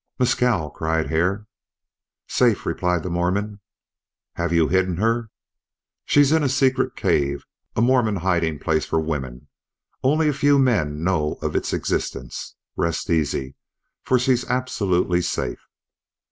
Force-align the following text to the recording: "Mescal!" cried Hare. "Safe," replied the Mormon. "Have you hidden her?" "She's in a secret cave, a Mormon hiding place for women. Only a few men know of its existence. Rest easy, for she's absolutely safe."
"Mescal!" 0.17 0.71
cried 0.71 1.11
Hare. 1.11 1.45
"Safe," 2.27 2.65
replied 2.65 3.03
the 3.03 3.09
Mormon. 3.11 3.59
"Have 4.33 4.51
you 4.51 4.67
hidden 4.67 4.97
her?" 4.97 5.29
"She's 6.05 6.31
in 6.31 6.41
a 6.43 6.49
secret 6.49 6.95
cave, 6.95 7.45
a 7.75 7.83
Mormon 7.83 8.15
hiding 8.15 8.57
place 8.57 8.83
for 8.83 8.99
women. 8.99 9.47
Only 10.01 10.27
a 10.27 10.33
few 10.33 10.57
men 10.57 11.03
know 11.03 11.37
of 11.43 11.55
its 11.55 11.71
existence. 11.71 12.55
Rest 12.75 13.11
easy, 13.11 13.53
for 14.01 14.17
she's 14.17 14.43
absolutely 14.45 15.21
safe." 15.21 15.61